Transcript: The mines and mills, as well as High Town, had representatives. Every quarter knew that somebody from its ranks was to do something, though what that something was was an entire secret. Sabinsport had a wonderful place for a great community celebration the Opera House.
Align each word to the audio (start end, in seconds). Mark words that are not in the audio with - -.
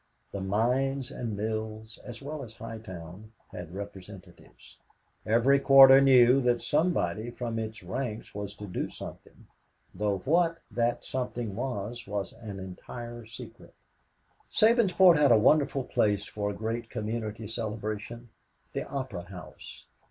The 0.31 0.41
mines 0.41 1.11
and 1.11 1.37
mills, 1.37 1.99
as 2.03 2.23
well 2.23 2.41
as 2.43 2.53
High 2.55 2.79
Town, 2.79 3.33
had 3.51 3.71
representatives. 3.71 4.79
Every 5.27 5.59
quarter 5.59 6.01
knew 6.01 6.41
that 6.41 6.63
somebody 6.63 7.29
from 7.29 7.59
its 7.59 7.83
ranks 7.83 8.33
was 8.33 8.55
to 8.55 8.65
do 8.65 8.89
something, 8.89 9.45
though 9.93 10.17
what 10.25 10.57
that 10.71 11.05
something 11.05 11.55
was 11.55 12.07
was 12.07 12.33
an 12.33 12.59
entire 12.59 13.27
secret. 13.27 13.75
Sabinsport 14.51 15.17
had 15.19 15.31
a 15.31 15.37
wonderful 15.37 15.83
place 15.83 16.25
for 16.25 16.49
a 16.49 16.55
great 16.55 16.89
community 16.89 17.47
celebration 17.47 18.29
the 18.73 18.87
Opera 18.89 19.21
House. 19.25 19.85